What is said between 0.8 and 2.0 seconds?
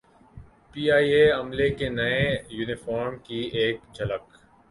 ائی A عملے کے